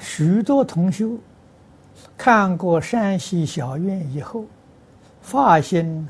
[0.00, 1.16] 许多同修
[2.16, 4.44] 看过山西小院以后，
[5.22, 6.06] 发心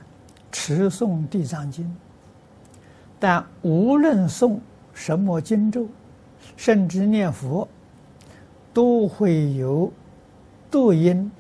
[0.51, 1.95] 持诵地藏经，
[3.19, 4.59] 但无论诵
[4.93, 5.87] 什么经咒，
[6.57, 7.69] 甚至念佛，
[8.73, 9.93] 都会有
[10.71, 11.31] 读音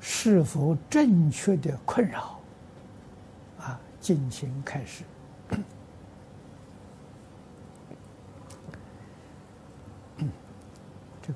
[0.00, 2.38] 是否正确的困扰。
[3.58, 5.04] 啊，敬请开始。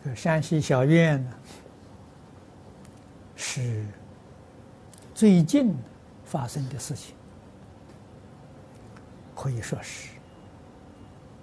[0.07, 1.31] 这山西小院呢，
[3.35, 3.85] 是
[5.13, 5.75] 最近
[6.25, 7.17] 发生的事情，
[9.35, 10.11] 可以说是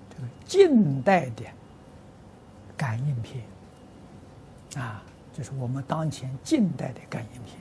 [0.09, 1.43] 这个近代的
[2.77, 3.43] 感应篇
[4.81, 7.57] 啊，就是我们当前近代的感应篇，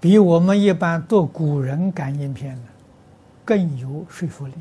[0.00, 2.68] 比我们一般读古人感应篇呢
[3.44, 4.54] 更有说服力。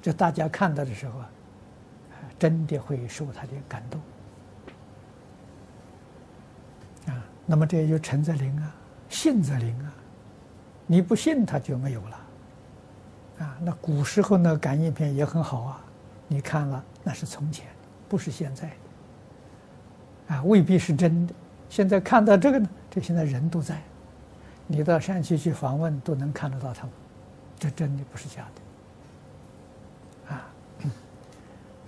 [0.00, 1.30] 这大家看到的时候啊，
[2.38, 4.00] 真的会受他的感动
[7.12, 7.24] 啊。
[7.44, 8.74] 那么这也就诚则灵啊，
[9.08, 9.92] 信则灵啊。
[10.86, 12.20] 你不信，他就没有了
[13.40, 13.58] 啊。
[13.60, 15.84] 那古时候那感应篇也很好啊，
[16.26, 17.66] 你看了那是从前，
[18.08, 18.70] 不是现在
[20.28, 21.34] 啊，未必是真的。
[21.68, 23.82] 现在看到这个呢，这现在人都在，
[24.66, 26.92] 你到山西去访问都能看得到他们，
[27.58, 28.62] 这真的不是假的。
[30.28, 30.46] 啊。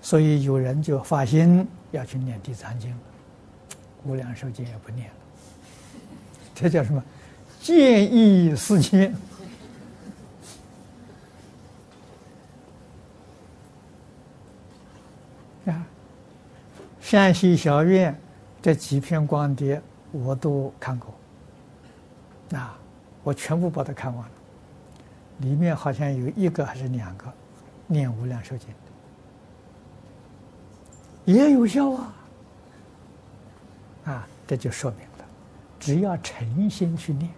[0.02, 2.94] 所以有人就发心要去念地藏经，
[4.04, 5.14] 无量寿经也不念了，
[6.54, 7.04] 这叫什么？
[7.60, 9.14] 见异思迁
[15.66, 15.86] 啊！
[17.02, 18.18] 山西小院
[18.62, 21.14] 这几篇光碟我都看过，
[22.58, 22.78] 啊，
[23.22, 24.32] 我全部把它看完了，
[25.40, 27.30] 里面好像有一个还是两个。
[27.90, 28.68] 念无量寿经。
[31.26, 32.14] 也有效啊！
[34.04, 35.24] 啊，这就说明了，
[35.78, 37.30] 只要诚心去念，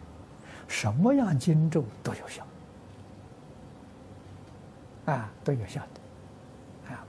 [0.68, 2.46] 什么样经咒都有效，
[5.06, 7.04] 啊，都有效的，啊。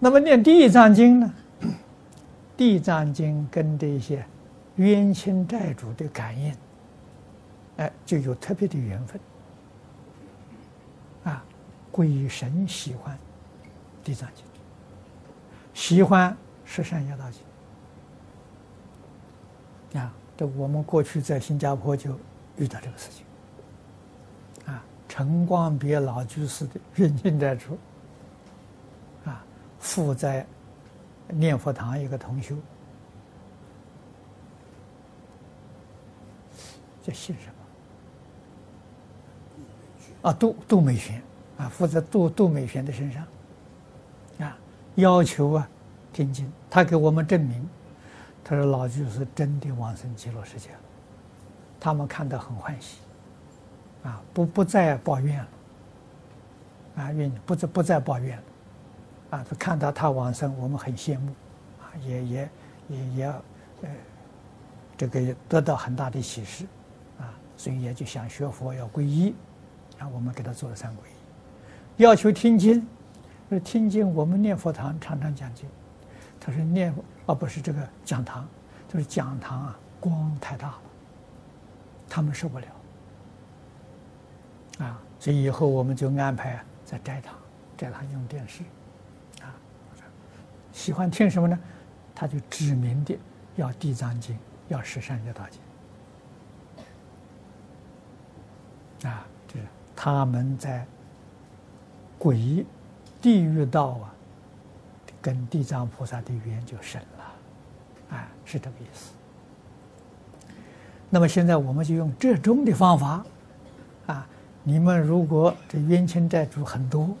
[0.00, 1.34] 那么念地藏经呢？
[2.56, 4.24] 地藏经跟这些
[4.76, 6.54] 冤亲债主的感应，
[7.76, 9.20] 哎，就有特别的缘分。
[11.94, 13.16] 鬼神喜欢
[14.02, 14.44] 地藏经。
[15.74, 17.24] 喜欢十善业道
[19.92, 20.12] 经啊！
[20.36, 22.18] 这我们过去在新加坡就
[22.56, 23.24] 遇到这个事情
[24.66, 24.84] 啊。
[25.08, 27.78] 陈光别老居士的冤亲债主
[29.24, 29.46] 啊，
[29.78, 30.44] 附在
[31.28, 32.56] 念佛堂一个同修，
[37.04, 37.46] 这姓什
[40.22, 40.28] 么？
[40.28, 41.22] 啊，杜杜美玄
[41.58, 43.22] 啊，附在杜杜美玄的身上。
[43.22, 44.56] 啊
[44.96, 45.68] 要求啊，
[46.12, 47.68] 听经，他给我们证明，
[48.44, 50.70] 他说老居士真的往生极乐世界，
[51.80, 52.98] 他们看得很欢喜，
[54.04, 55.48] 啊，不不再抱怨了，
[57.02, 58.42] 啊，愿不再不再抱怨了，
[59.30, 61.32] 啊，看到他往生，我们很羡慕，
[61.80, 62.48] 啊，也也
[62.88, 63.26] 也也
[63.82, 63.90] 呃，
[64.96, 66.66] 这个得到很大的启示，
[67.18, 69.34] 啊，所以也就想学佛要皈依，
[69.98, 71.14] 啊，我们给他做了三皈依，
[71.96, 72.86] 要求听经。
[73.50, 75.68] 说听经，我们念佛堂常常讲经。
[76.40, 76.92] 他说念，
[77.26, 78.48] 啊不是这个讲堂，
[78.88, 80.80] 就是讲堂啊，光太大了，
[82.08, 82.66] 他们受不了。
[84.78, 87.36] 啊，所以以后我们就安排在斋堂，
[87.76, 88.64] 斋堂用电视，
[89.42, 89.54] 啊，
[90.72, 91.56] 喜欢听什么呢？
[92.14, 93.16] 他就指明的
[93.56, 94.36] 要地藏经，
[94.68, 95.44] 要十善业道
[99.00, 99.10] 经。
[99.10, 100.84] 啊，就是他们在
[102.24, 102.64] 鬼。
[103.20, 104.12] 地狱道啊，
[105.22, 109.12] 跟地藏菩萨的缘就深了，啊，是这个意思。
[111.08, 113.24] 那么现在我们就用这种的方法，
[114.06, 114.26] 啊，
[114.62, 117.16] 你们如果这冤亲债主很多，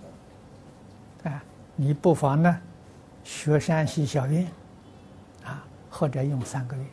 [1.22, 1.42] 啊，
[1.74, 2.60] 你不妨呢
[3.22, 4.46] 学山西小院，
[5.42, 6.84] 啊，或者用三个月，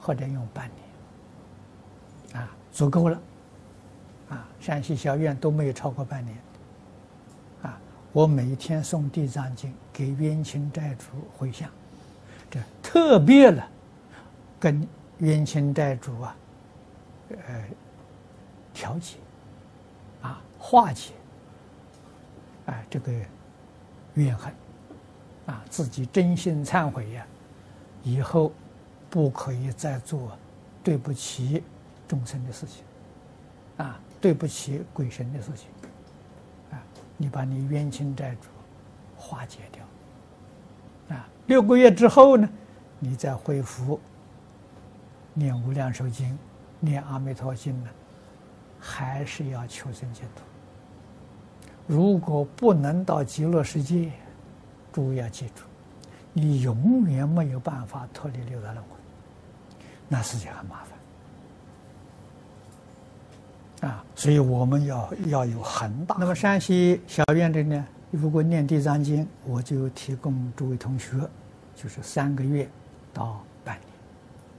[0.00, 0.70] 或者用半
[2.30, 3.20] 年，啊，足够了，
[4.30, 6.34] 啊，山西小院都没有超过半年。
[8.14, 11.04] 我每天诵地藏经给冤亲债主
[11.36, 11.68] 回向，
[12.48, 13.68] 这特别了，
[14.60, 14.86] 跟
[15.18, 16.36] 冤亲债主啊，
[17.48, 17.64] 呃，
[18.72, 19.16] 调解，
[20.22, 21.10] 啊，化解，
[22.66, 23.12] 啊，这个
[24.14, 24.54] 怨恨，
[25.46, 27.26] 啊，自己真心忏悔呀，
[28.04, 28.52] 以后
[29.10, 30.38] 不可以再做
[30.84, 31.64] 对不起
[32.06, 32.84] 众生的事情，
[33.84, 35.66] 啊，对不起鬼神的事情。
[36.70, 36.78] 啊
[37.24, 38.48] 你把你冤亲债主
[39.16, 41.16] 化解掉。
[41.16, 42.46] 啊，六个月之后呢，
[42.98, 43.98] 你再恢复
[45.32, 46.38] 念无量寿经、
[46.80, 47.88] 念阿弥陀经呢，
[48.78, 50.42] 还是要求生净土。
[51.86, 54.12] 如果不能到极乐世界，
[54.92, 55.62] 诸位要记住，
[56.34, 58.96] 你永远没有办法脱离六道轮回，
[60.08, 60.98] 那事情很麻烦
[63.84, 64.04] 啊！
[64.14, 66.16] 所以我们要要有很大。
[66.18, 71.18] 那么山西小院这呢，如果念地藏经，我就提供诸位同学，
[71.76, 72.68] 就是三个月
[73.12, 73.88] 到半年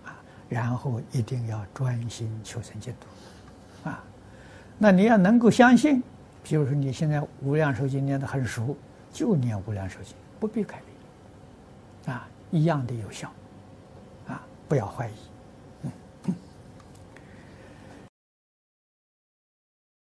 [0.06, 0.16] 啊，
[0.48, 4.04] 然后一定要专心求生净土啊。
[4.78, 6.02] 那你要能够相信。
[6.48, 8.78] 比如说，你现在无量寿经念得很熟，
[9.12, 10.80] 就念无量寿经，不必改
[12.06, 13.32] 变，啊，一样的有效，
[14.28, 15.14] 啊，不要怀疑。